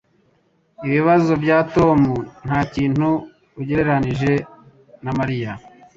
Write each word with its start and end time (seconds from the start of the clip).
Ibibazo 0.87 1.31
bya 1.43 1.57
Tom 1.75 1.99
ntakintu 2.45 3.07
ugereranije 3.61 4.33
na 5.03 5.11
Mariya. 5.17 5.51